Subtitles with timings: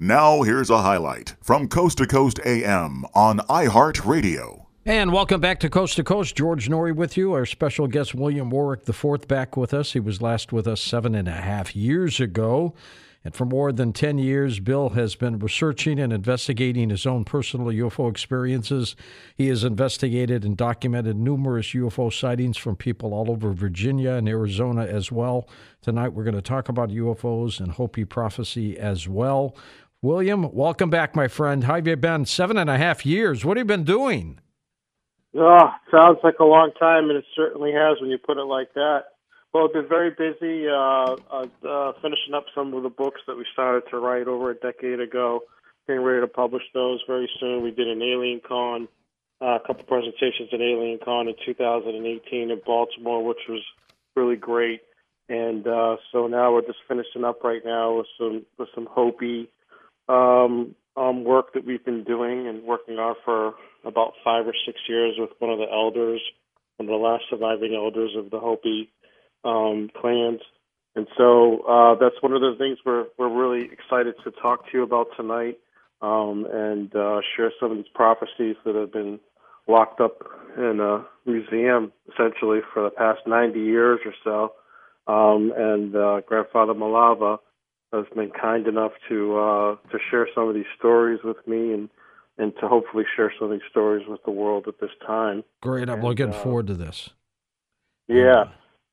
[0.00, 4.66] Now, here's a highlight from Coast to Coast AM on iHeartRadio.
[4.86, 6.36] And welcome back to Coast to Coast.
[6.36, 7.32] George Noory with you.
[7.32, 9.94] Our special guest, William Warwick IV, back with us.
[9.94, 12.74] He was last with us seven and a half years ago.
[13.24, 17.66] And for more than 10 years, Bill has been researching and investigating his own personal
[17.66, 18.94] UFO experiences.
[19.34, 24.84] He has investigated and documented numerous UFO sightings from people all over Virginia and Arizona
[24.84, 25.48] as well.
[25.82, 29.56] Tonight, we're going to talk about UFOs and Hopi prophecy as well.
[30.00, 31.64] William, welcome back, my friend.
[31.64, 32.24] How have you been?
[32.24, 33.44] Seven and a half years.
[33.44, 34.38] What have you been doing?
[35.36, 38.72] Oh, sounds like a long time, and it certainly has when you put it like
[38.74, 39.06] that.
[39.52, 43.36] Well, I've been very busy uh, uh, uh, finishing up some of the books that
[43.36, 45.40] we started to write over a decade ago.
[45.88, 47.64] Getting ready to publish those very soon.
[47.64, 48.86] We did an Alien Con,
[49.42, 53.64] uh, a couple presentations at Alien Con in 2018 in Baltimore, which was
[54.14, 54.82] really great.
[55.28, 59.48] And uh, so now we're just finishing up right now with some with some Hopi
[60.08, 63.54] um, um, work that we've been doing and working on for
[63.84, 66.20] about five or six years with one of the elders,
[66.76, 68.90] one of the last surviving elders of the Hopi
[69.44, 70.40] um, clans.
[70.96, 74.78] And so uh, that's one of the things we're we're really excited to talk to
[74.78, 75.58] you about tonight
[76.02, 79.20] um, and uh, share some of these prophecies that have been
[79.68, 80.18] locked up
[80.56, 85.12] in a museum essentially for the past 90 years or so.
[85.12, 87.38] Um, and uh, Grandfather Malava
[87.92, 91.88] has been kind enough to uh, to share some of these stories with me and
[92.36, 95.42] and to hopefully share some of these stories with the world at this time.
[95.60, 95.88] Great.
[95.88, 97.10] I'm And, looking uh, forward to this.
[98.06, 98.44] Yeah,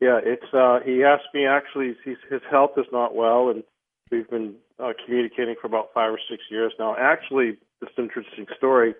[0.01, 0.19] yeah.
[0.23, 1.95] It's uh, he asked me actually.
[2.03, 3.63] He's, his health is not well, and
[4.11, 6.95] we've been uh, communicating for about five or six years now.
[6.97, 8.95] Actually, this interesting story.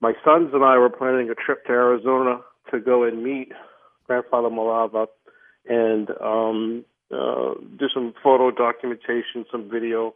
[0.00, 3.52] My sons and I were planning a trip to Arizona to go and meet
[4.06, 5.06] Grandfather Malava
[5.68, 10.14] and um, uh, do some photo documentation, some video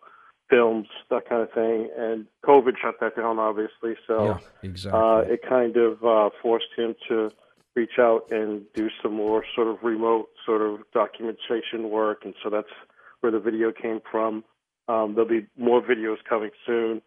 [0.49, 1.89] films, that kind of thing.
[1.97, 3.95] And COVID shut that down, obviously.
[4.07, 5.01] So yeah, exactly.
[5.01, 7.31] uh, it kind of uh, forced him to
[7.77, 12.51] reach out and do some more sort of remote sort of documentation work, and so
[12.51, 12.73] that's
[13.21, 14.45] where the video came from.
[14.89, 17.01] Um, there'll be more videos coming soon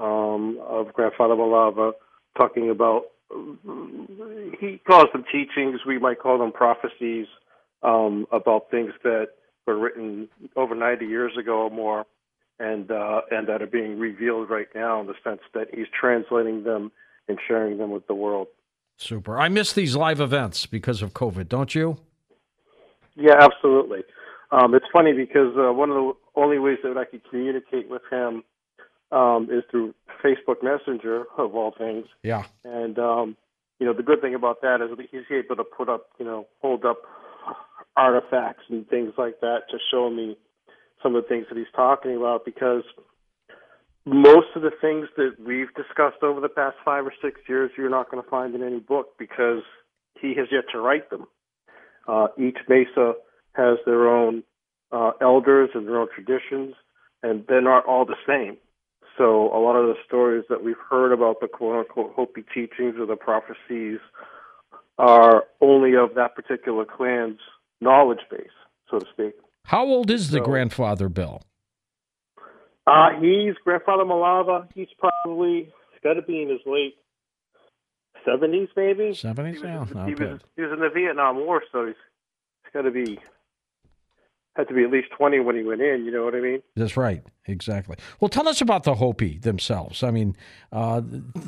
[0.00, 1.92] um, of Grandfather Malava
[2.36, 3.02] talking about.
[4.58, 5.80] He calls them teachings.
[5.86, 7.26] We might call them prophecies
[7.82, 9.28] um, about things that
[9.66, 12.06] were written over 90 years ago or more,
[12.58, 16.64] and uh, and that are being revealed right now in the sense that he's translating
[16.64, 16.90] them
[17.28, 18.48] and sharing them with the world.
[18.96, 19.38] Super.
[19.38, 21.98] I miss these live events because of COVID, don't you?
[23.14, 24.04] Yeah, absolutely.
[24.50, 28.02] Um, it's funny because uh, one of the only ways that I could communicate with
[28.10, 28.42] him
[29.12, 29.94] um, is through
[30.24, 32.06] Facebook Messenger, of all things.
[32.22, 32.44] Yeah.
[32.64, 33.36] And um,
[33.78, 36.24] you know, the good thing about that is that he's able to put up, you
[36.24, 37.02] know, hold up
[37.96, 40.36] artifacts and things like that to show me
[41.02, 42.82] some of the things that he's talking about because
[44.04, 47.90] most of the things that we've discussed over the past five or six years you're
[47.90, 49.62] not going to find in any book because
[50.20, 51.26] he has yet to write them.
[52.06, 53.14] Uh, each mesa
[53.54, 54.42] has their own
[54.92, 56.74] uh, elders and their own traditions,
[57.22, 58.56] and they're not all the same.
[59.18, 62.96] So a lot of the stories that we've heard about the quote unquote Hopi teachings
[62.98, 63.98] or the prophecies
[64.98, 67.40] are only of that particular clan's
[67.80, 68.46] knowledge base,
[68.90, 69.34] so to speak.
[69.64, 71.42] How old is the So- grandfather, Bill?
[72.86, 74.68] Uh, he's grandfather Malava.
[74.74, 76.94] He's probably he's got to be in his late
[78.24, 79.10] seventies, maybe.
[79.10, 79.56] 70s?
[79.56, 81.96] He Yeah, was, he, was, he was in the Vietnam War, so he's,
[82.62, 83.18] he's got to be
[84.56, 86.04] had to be at least twenty when he went in.
[86.04, 86.62] You know what I mean?
[86.76, 87.22] That's right.
[87.46, 87.96] Exactly.
[88.20, 90.02] Well, tell us about the Hopi themselves.
[90.02, 90.34] I mean,
[90.72, 91.02] uh,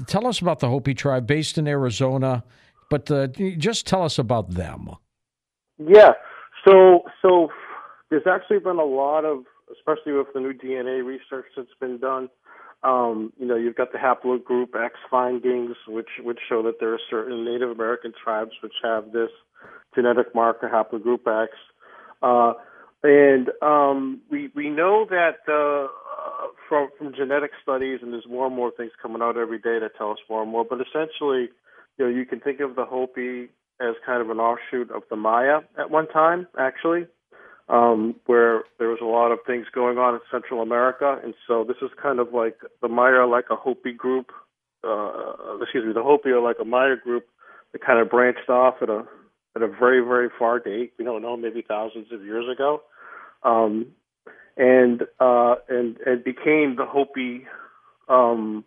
[0.09, 2.45] tell us about the Hopi tribe based in Arizona,
[2.91, 4.91] but uh, just tell us about them.
[5.79, 6.13] Yeah.
[6.67, 7.49] So so
[8.11, 12.29] there's actually been a lot of, especially with the new DNA research that's been done.
[12.83, 17.01] Um, you know, you've got the haplogroup X findings, which which show that there are
[17.11, 19.31] certain Native American tribes which have this
[19.95, 21.53] genetic marker haplogroup X.
[22.23, 22.53] Uh,
[23.03, 25.89] and um, we we know that uh,
[26.69, 29.97] from from genetic studies, and there's more and more things coming out every day that
[29.97, 30.65] tell us more and more.
[30.65, 31.49] But essentially,
[31.97, 33.49] you know, you can think of the Hopi
[33.81, 37.07] as kind of an offshoot of the Maya at one time, actually,
[37.69, 41.65] um, where there was a lot of things going on in Central America, and so
[41.65, 44.31] this is kind of like the Maya, like a Hopi group.
[44.83, 47.27] Uh, excuse me, the Hopi are like a Maya group
[47.73, 49.05] that kind of branched off at a
[49.55, 50.93] at a very very far date.
[50.99, 52.83] We don't know, maybe thousands of years ago,
[53.43, 53.87] um,
[54.57, 57.47] and uh, and and became the Hopi
[58.09, 58.65] um,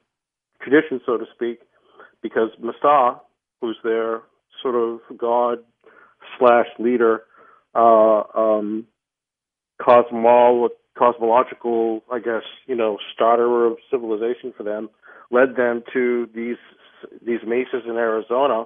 [0.61, 1.59] tradition, so to speak,
[2.21, 3.19] because Masaw,
[3.59, 4.21] who's their
[4.61, 5.59] sort of god
[6.37, 7.23] slash leader,
[7.75, 8.85] uh, um,
[9.87, 14.89] with cosmological, I guess, you know, starter of civilization for them,
[15.31, 16.57] led them to these
[17.25, 18.65] these mesas in Arizona,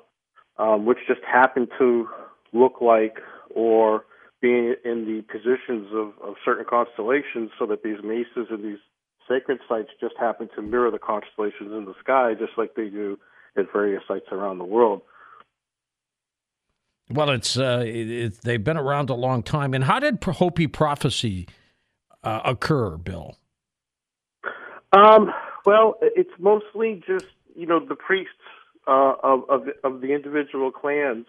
[0.58, 2.10] um, which just happened to
[2.52, 3.20] look like
[3.50, 4.06] or
[4.42, 8.80] be in the positions of, of certain constellations, so that these mesas and these
[9.28, 13.18] sacred sites just happen to mirror the constellations in the sky, just like they do
[13.58, 15.02] at various sites around the world.
[17.10, 19.74] Well, it's uh, it, it, they've been around a long time.
[19.74, 21.48] And how did Hopi prophecy
[22.24, 23.38] uh, occur, Bill?
[24.92, 25.32] Um,
[25.66, 28.32] well, it's mostly just you know the priests
[28.88, 31.28] uh, of, of of the individual clans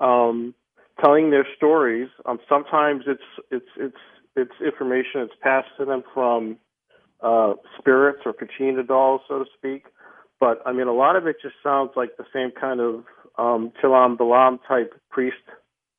[0.00, 0.54] um,
[1.02, 2.08] telling their stories.
[2.26, 3.96] Um, sometimes it's it's it's
[4.34, 6.58] it's information that's passed to them from
[7.22, 9.86] uh, spirits or kachina dolls, so to speak.
[10.38, 13.04] But I mean, a lot of it just sounds like the same kind of
[13.38, 15.36] um, Chilam Balam type priest.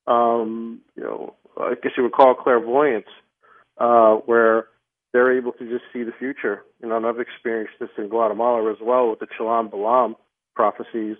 [0.06, 3.08] Um, you know, I guess you would call clairvoyance,
[3.78, 4.68] uh, where
[5.12, 6.62] they're able to just see the future.
[6.82, 10.16] You know, and I've experienced this in Guatemala as well with the Chilam Balam
[10.54, 11.16] prophecies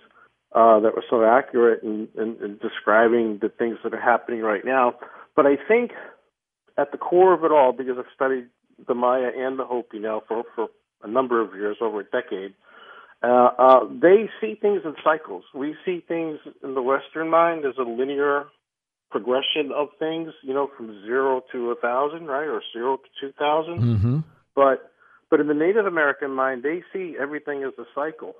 [0.53, 4.65] uh, that were so accurate in, in, in describing the things that are happening right
[4.65, 4.95] now.
[5.35, 5.91] But I think
[6.77, 8.47] at the core of it all, because I've studied
[8.87, 10.69] the Maya and the Hopi now for, for
[11.03, 12.53] a number of years, over a decade,
[13.21, 15.43] uh, uh, they see things in cycles.
[15.53, 18.45] We see things in the Western mind as a linear
[19.11, 23.33] progression of things, you know, from zero to a thousand, right, or zero to two
[23.37, 23.79] thousand.
[23.79, 24.19] Mm-hmm.
[24.55, 24.91] But
[25.29, 28.35] but in the Native American mind, they see everything as a cycle.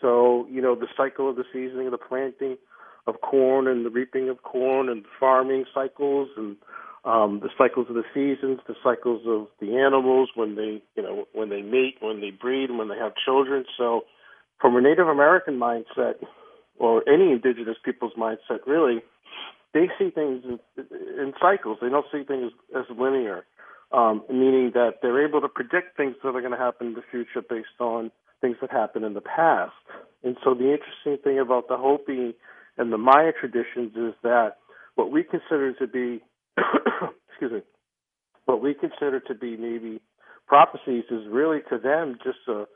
[0.00, 2.58] So you know, the cycle of the seasoning, of the planting
[3.06, 6.56] of corn, and the reaping of corn, and the farming cycles, and
[7.04, 11.26] um, the cycles of the seasons, the cycles of the animals when they, you know,
[11.32, 13.64] when they mate, when they breed, when they have children.
[13.78, 14.02] So,
[14.60, 16.16] from a Native American mindset,
[16.78, 19.02] or any indigenous people's mindset, really,
[19.72, 20.44] they see things
[20.76, 21.78] in, cycles.
[21.80, 23.44] They don't see things as linear,
[23.92, 27.02] um, meaning that they're able to predict things that are going to happen in the
[27.10, 28.10] future based on
[28.40, 29.72] things that happened in the past.
[30.22, 32.34] And so, the interesting thing about the Hopi
[32.76, 34.56] and the Maya traditions is that
[34.96, 36.20] what we consider to be
[37.28, 37.60] excuse me,
[38.46, 40.00] what we consider to be maybe
[40.46, 42.66] prophecies is really to them just a,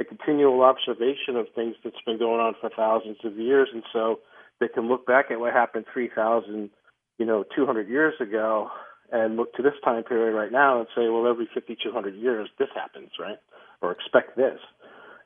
[0.00, 4.20] a continual observation of things that's been going on for thousands of years, and so
[4.60, 6.70] they can look back at what happened 3,000,
[7.18, 8.70] you know, 200 years ago,
[9.12, 12.68] and look to this time period right now and say, well, every 5,200 years this
[12.74, 13.38] happens, right,
[13.82, 14.58] or expect this,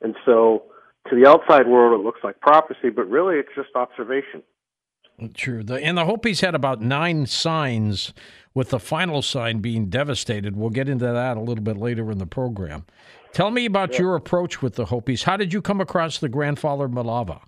[0.00, 0.64] and so
[1.08, 4.42] to the outside world it looks like prophecy, but really it's just observation.
[5.34, 5.62] True.
[5.62, 8.12] The, and the Hopis had about nine signs,
[8.54, 10.56] with the final sign being devastated.
[10.56, 12.84] We'll get into that a little bit later in the program.
[13.32, 14.00] Tell me about yeah.
[14.00, 15.22] your approach with the Hopis.
[15.22, 17.40] How did you come across the grandfather Malava?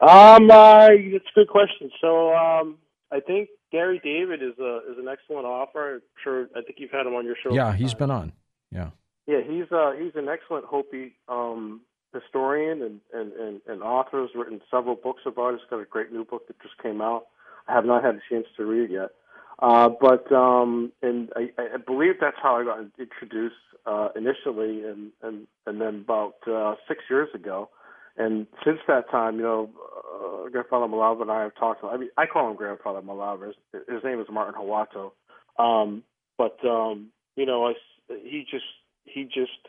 [0.00, 1.90] Um, uh, it's a good question.
[2.00, 2.78] So, um,
[3.12, 5.96] I think Gary David is a is an excellent author.
[5.96, 7.52] I'm sure I think you've had him on your show.
[7.52, 8.32] Yeah, he's been on.
[8.70, 8.90] Yeah.
[9.26, 11.80] Yeah, he's uh he's an excellent Hopi um
[12.20, 15.60] historian and, and, and, and author, has written several books about it.
[15.60, 17.26] He's got a great new book that just came out.
[17.68, 19.10] I have not had a chance to read it yet.
[19.58, 23.54] Uh, but um, and I, I believe that's how I got introduced
[23.86, 27.70] uh, initially, and, and and then about uh, six years ago,
[28.18, 29.70] and since that time, you know,
[30.14, 31.82] uh, Grandfather Malava and I have talked.
[31.84, 33.46] I mean, I call him Grandfather Malava.
[33.46, 35.12] His, his name is Martin Hawato,
[35.58, 36.02] um,
[36.36, 37.72] but um, you know, I,
[38.08, 38.64] he just
[39.04, 39.68] he just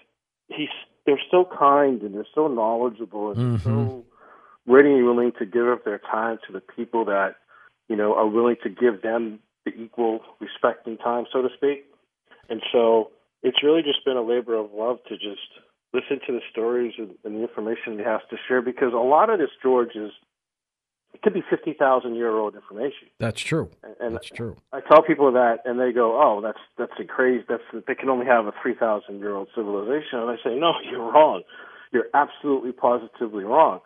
[0.49, 0.67] he's
[1.07, 3.64] they're so kind and they're so knowledgeable and mm-hmm.
[3.64, 4.06] so
[4.68, 7.37] ready and willing to give up their time to the people that
[7.87, 11.85] you know are willing to give them the equal respect and time, so to speak.
[12.49, 13.11] And so
[13.42, 15.47] it's really just been a labor of love to just
[15.94, 19.30] listen to the stories and, and the information he has to share because a lot
[19.30, 20.11] of this, George, is
[21.27, 23.09] could be fifty thousand year old information.
[23.19, 23.69] That's true.
[23.99, 24.55] And that's true.
[24.71, 27.43] I tell people that, and they go, "Oh, that's that's a crazy.
[27.49, 30.71] That's they can only have a three thousand year old civilization." And I say, "No,
[30.89, 31.43] you're wrong.
[31.91, 33.81] You're absolutely positively wrong.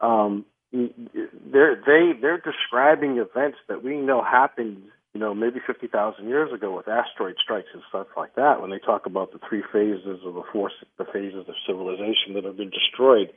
[0.00, 6.28] Um, they're they they're describing events that we know happened, you know, maybe fifty thousand
[6.28, 8.62] years ago with asteroid strikes and stuff like that.
[8.62, 12.44] When they talk about the three phases or the four the phases of civilization that
[12.44, 13.32] have been destroyed,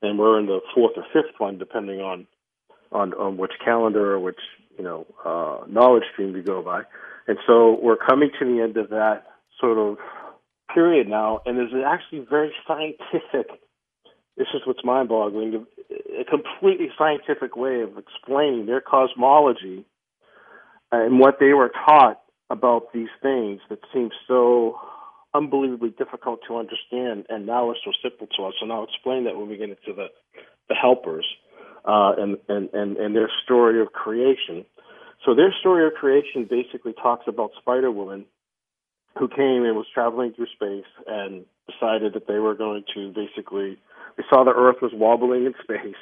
[0.00, 2.26] and we're in the fourth or fifth one, depending on
[2.92, 4.40] on on which calendar or which
[4.76, 6.82] you know uh, knowledge stream we go by,
[7.26, 9.24] and so we're coming to the end of that
[9.60, 9.98] sort of
[10.74, 13.50] period now, and there's actually very scientific.
[14.34, 15.66] This is what's mind-boggling.
[16.18, 19.84] A completely scientific way of explaining their cosmology
[20.90, 22.18] and what they were taught
[22.48, 24.78] about these things that seem so
[25.34, 28.54] unbelievably difficult to understand, and now are so simple to us.
[28.62, 30.06] And I'll explain that when we get into the
[30.68, 31.26] the helpers
[31.84, 34.64] uh, and, and, and, and their story of creation.
[35.24, 38.24] So their story of creation basically talks about Spider Woman
[39.18, 43.78] who came and was traveling through space and decided that they were going to basically
[44.16, 46.00] they saw the Earth was wobbling in space,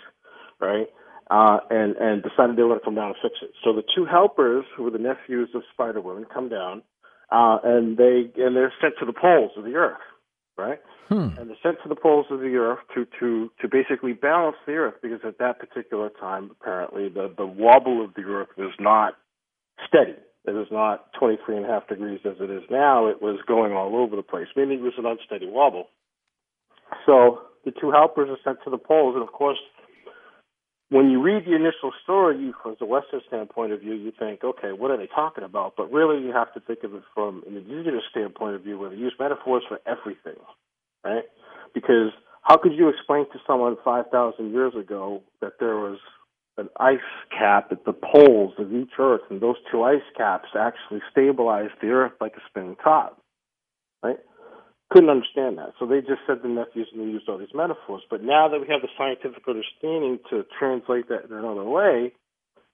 [0.61, 0.89] right?
[1.31, 3.51] Uh, and and decided they were going to come down and fix it.
[3.63, 6.83] So the two helpers, who were the nephews of Spider Woman, come down,
[7.31, 10.01] uh, and they and they're sent to the poles of the Earth,
[10.61, 10.81] right?
[11.09, 11.39] Hmm.
[11.39, 14.75] And they're sent to the poles of the Earth to to to basically balance the
[14.75, 19.15] Earth because at that particular time, apparently, the the wobble of the Earth was not
[19.89, 20.17] steady.
[20.47, 23.07] It was not 23 and a half degrees as it is now.
[23.09, 25.89] It was going all over the place, meaning it was an unsteady wobble.
[27.05, 29.59] So the two helpers are sent to the poles, and of course,
[30.91, 34.43] when you read the initial story, you, from the Western standpoint of view, you think,
[34.43, 35.75] okay, what are they talking about?
[35.77, 38.91] But really, you have to think of it from an indigenous standpoint of view, where
[38.91, 40.41] they use metaphors for everything,
[41.05, 41.23] right?
[41.73, 42.11] Because
[42.43, 45.99] how could you explain to someone 5,000 years ago that there was
[46.59, 46.99] an ice
[47.31, 51.89] cap at the poles of each Earth, and those two ice caps actually stabilized the
[51.89, 53.23] Earth like a spinning top,
[54.03, 54.19] right?
[54.91, 55.73] Couldn't understand that.
[55.79, 58.03] So they just said the nephews and they used all these metaphors.
[58.11, 62.13] But now that we have the scientific understanding to translate that in another way,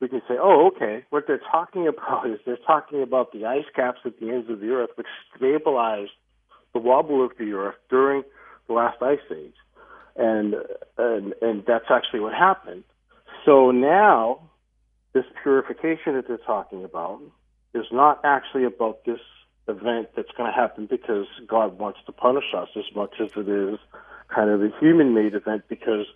[0.01, 3.65] we can say, oh, okay, what they're talking about is they're talking about the ice
[3.75, 5.07] caps at the ends of the Earth, which
[5.37, 6.13] stabilized
[6.73, 8.23] the wobble of the Earth during
[8.67, 9.55] the last ice age.
[10.17, 10.55] And,
[10.97, 12.85] and, and that's actually what happened.
[13.45, 14.41] So now,
[15.13, 17.21] this purification that they're talking about
[17.75, 19.21] is not actually about this
[19.69, 23.49] event that's going to happen because God wants to punish us as much as it
[23.49, 23.79] is
[24.35, 26.07] kind of a human made event because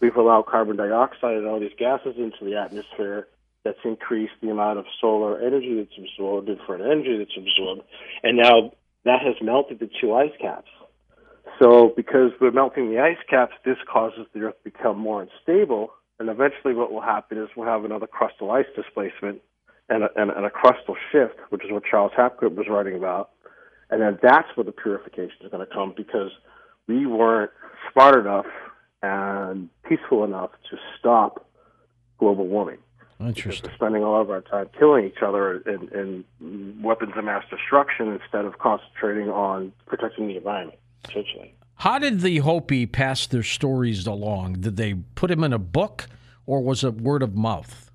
[0.00, 3.28] we've allowed carbon dioxide and all these gases into the atmosphere
[3.64, 7.82] that's increased the amount of solar energy that's absorbed, infrared energy that's absorbed,
[8.22, 8.72] and now
[9.04, 10.70] that has melted the two ice caps.
[11.60, 15.90] So because we're melting the ice caps, this causes the Earth to become more unstable,
[16.18, 19.42] and eventually what will happen is we'll have another crustal ice displacement,
[19.88, 23.30] and a, and, a crustal shift, which is what Charles Hapgood was writing about.
[23.90, 26.32] And then that's where the purification is going to come because
[26.88, 27.52] we weren't
[27.92, 28.46] smart enough
[29.02, 31.46] and peaceful enough to stop
[32.18, 32.78] global warming.
[33.20, 33.70] Interesting.
[33.70, 38.12] We're spending all of our time killing each other in, in weapons of mass destruction
[38.12, 40.78] instead of concentrating on protecting the environment,
[41.08, 41.54] essentially.
[41.76, 44.54] How did the Hopi pass their stories along?
[44.60, 46.08] Did they put them in a book
[46.44, 47.85] or was it word of mouth?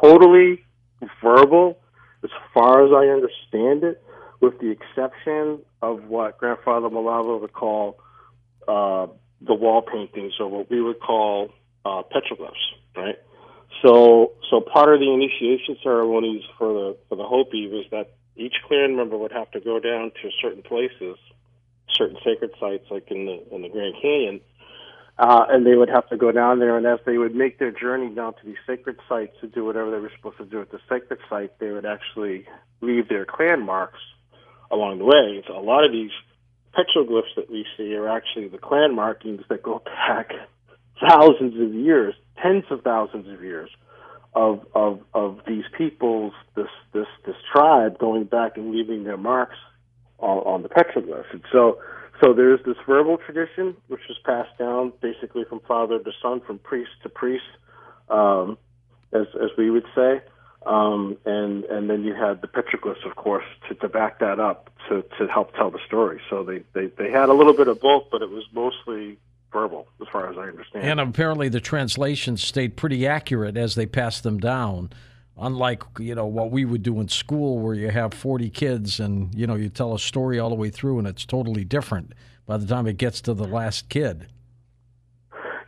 [0.00, 0.64] Totally
[1.22, 1.78] verbal,
[2.24, 4.02] as far as I understand it,
[4.40, 7.98] with the exception of what Grandfather Malava would call
[8.66, 9.06] uh,
[9.40, 11.50] the wall paintings, or what we would call
[11.84, 12.54] uh, petroglyphs,
[12.96, 13.16] right?
[13.82, 18.54] So, so part of the initiation ceremonies for the for the Hopi was that each
[18.66, 21.16] clan member would have to go down to certain places,
[21.90, 24.40] certain sacred sites, like in the in the Grand Canyon,
[25.18, 27.72] uh, and they would have to go down there, and as they would make their
[27.72, 30.70] journey down to these sacred sites to do whatever they were supposed to do at
[30.70, 32.46] the sacred site, they would actually
[32.80, 33.98] leave their clan marks
[34.70, 35.42] along the way.
[35.46, 36.12] So a lot of these
[36.72, 40.30] petroglyphs that we see are actually the clan markings that go back
[41.00, 43.70] thousands of years, tens of thousands of years
[44.34, 49.56] of of of these peoples, this this this tribe going back and leaving their marks
[50.18, 51.32] on, on the petroglyphs.
[51.32, 51.80] And so
[52.20, 56.58] so there's this verbal tradition, which is passed down basically from father to son, from
[56.58, 57.44] priest to priest,
[58.08, 58.58] um,
[59.12, 60.20] as as we would say.
[60.66, 64.70] Um, and and then you had the petroglyphs, of course, to, to back that up
[64.88, 66.20] to, to help tell the story.
[66.28, 69.18] So they, they, they had a little bit of both, but it was mostly
[69.52, 70.84] verbal, as far as I understand.
[70.84, 74.90] And apparently, the translations stayed pretty accurate as they passed them down
[75.40, 79.34] unlike you know what we would do in school where you have 40 kids and
[79.34, 82.12] you know you tell a story all the way through and it's totally different
[82.46, 84.26] by the time it gets to the last kid.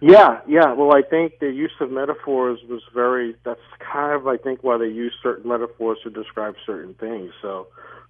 [0.00, 0.73] Yeah yeah.
[0.73, 4.79] Well i think the use of metaphors was very that's kind of i think why
[4.79, 7.33] they use certain metaphors to describe certain things.
[7.43, 7.69] So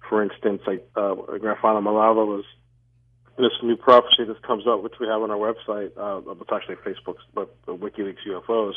[0.09, 2.45] for instance like uh, grandfather malava was
[3.37, 6.75] this new prophecy that comes up which we have on our website uh, it's actually
[6.75, 8.73] facebook's but uh, wikileaks ufos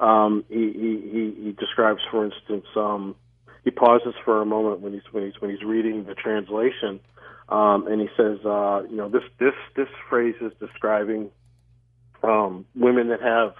[0.00, 3.14] um, he, he, he, describes, for instance, um,
[3.64, 7.00] he pauses for a moment when he's when he's when he's reading the translation,
[7.50, 11.30] um, and he says, uh, you know, this this this phrase is describing
[12.22, 13.54] um, women that have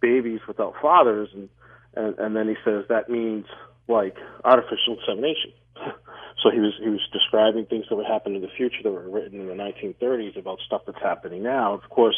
[0.00, 1.48] babies without fathers, and,
[1.94, 3.46] and and then he says that means
[3.88, 5.52] like artificial insemination.
[6.42, 9.10] so he was he was describing things that would happen in the future that were
[9.10, 11.74] written in the 1930s about stuff that's happening now.
[11.74, 12.16] Of course,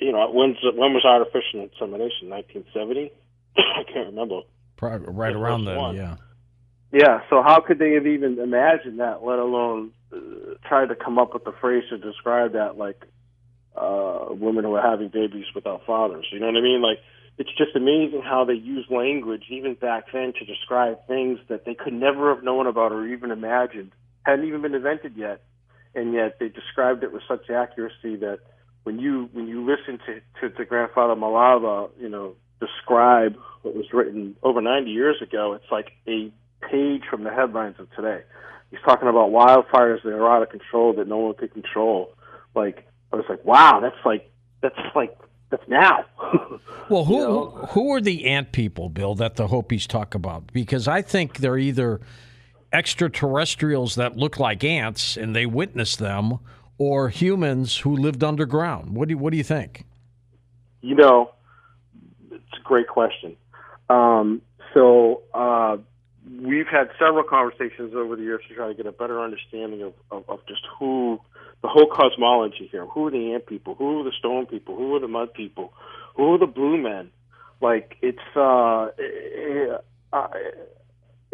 [0.00, 2.28] you know, when's when was artificial insemination?
[2.30, 3.12] 1970?
[3.56, 4.40] I can't remember.
[4.76, 5.96] Probably right the around then, one.
[5.96, 6.16] yeah.
[6.92, 7.20] Yeah.
[7.30, 10.18] So how could they have even imagined that, let alone uh,
[10.68, 13.04] tried to come up with the phrase to describe that, like
[13.76, 16.26] uh, women who are having babies without fathers?
[16.32, 16.82] You know what I mean?
[16.82, 16.98] Like
[17.38, 21.74] it's just amazing how they use language even back then to describe things that they
[21.74, 23.92] could never have known about or even imagined
[24.24, 25.42] hadn't even been invented yet,
[25.94, 28.38] and yet they described it with such accuracy that
[28.84, 33.86] when you when you listen to to, to Grandfather Malava, you know, describe what was
[33.92, 36.30] written over 90 years ago, it's like a
[36.70, 38.22] page from the headlines of today.
[38.70, 42.14] He's talking about wildfires that are out of control that no one could control.
[42.54, 45.16] Like I was like, wow, that's like that's like
[45.50, 46.04] that's now.
[46.90, 47.68] well, who, you know?
[47.70, 50.52] who are the ant people, Bill, that the Hopis talk about?
[50.52, 52.00] Because I think they're either
[52.72, 56.40] extraterrestrials that look like ants and they witness them,
[56.78, 58.94] or humans who lived underground.
[58.94, 59.84] What do you, what do you think?
[60.80, 61.30] You know,
[62.30, 63.36] it's a great question.
[63.88, 65.76] Um, so uh,
[66.40, 69.94] we've had several conversations over the years to try to get a better understanding of,
[70.10, 71.20] of, of just who
[71.62, 72.84] the whole cosmology here.
[72.86, 73.74] Who are the ant people?
[73.74, 74.76] Who are the stone people?
[74.76, 75.72] Who are the mud people?
[76.16, 77.10] Who are the blue men?
[77.60, 78.90] Like it's uh,
[80.12, 80.28] uh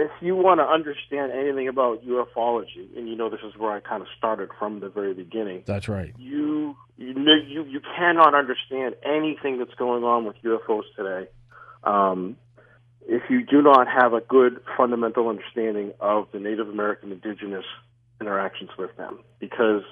[0.00, 3.80] if you want to understand anything about ufology, and you know this is where I
[3.80, 5.62] kind of started from the very beginning.
[5.66, 6.14] That's right.
[6.18, 7.14] You you
[7.46, 11.30] you you cannot understand anything that's going on with UFOs today.
[11.84, 12.36] Um,
[13.06, 17.64] if you do not have a good fundamental understanding of the Native American indigenous
[18.20, 19.82] interactions with them, because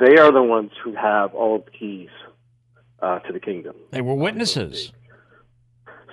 [0.00, 2.10] they are the ones who have all of the keys
[3.00, 3.74] uh, to the kingdom.
[3.90, 4.92] They were witnesses.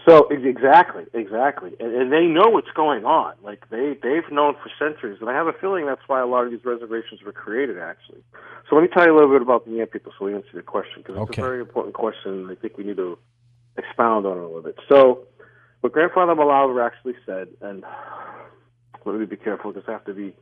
[0.10, 3.36] So exactly, exactly, and, and they know what's going on.
[3.44, 6.46] Like they they've known for centuries, and I have a feeling that's why a lot
[6.46, 7.78] of these reservations were created.
[7.78, 8.24] Actually,
[8.68, 10.50] so let me tell you a little bit about the Ant people, so we answer
[10.56, 11.42] the question because it's okay.
[11.44, 12.50] a very important question.
[12.50, 13.20] I think we need to
[13.78, 14.80] expound on it a little bit.
[14.90, 15.28] So,
[15.82, 17.84] what Grandfather Malava actually said, and
[19.06, 20.34] let me be careful because I have to be,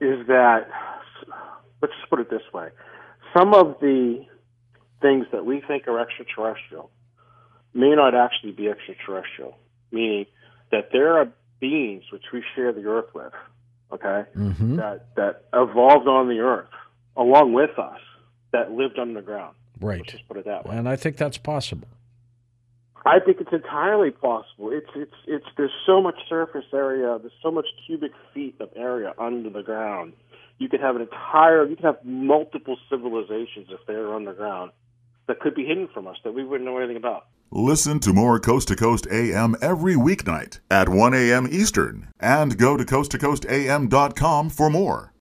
[0.00, 0.68] is that
[1.82, 2.68] let's just put it this way:
[3.36, 4.24] some of the
[5.02, 6.90] things that we think are extraterrestrial
[7.74, 9.56] may not actually be extraterrestrial,
[9.90, 10.26] meaning
[10.70, 11.28] that there are
[11.60, 13.32] beings which we share the earth with,
[13.92, 14.76] okay, mm-hmm.
[14.76, 16.68] that that evolved on the earth
[17.16, 18.00] along with us,
[18.52, 19.54] that lived underground.
[19.80, 19.98] Right.
[19.98, 20.76] Let's just put it that way.
[20.76, 21.88] And I think that's possible.
[23.06, 24.70] I think it's entirely possible.
[24.70, 29.14] It's it's it's there's so much surface area, there's so much cubic feet of area
[29.18, 30.12] under the ground.
[30.58, 34.72] You could have an entire, you could have multiple civilizations if they're underground
[35.30, 37.26] that could be hidden from us that we wouldn't know anything about.
[37.52, 41.48] Listen to more Coast to Coast AM every weeknight at 1 a.m.
[41.50, 45.08] Eastern and go to coasttocoastam.com for more.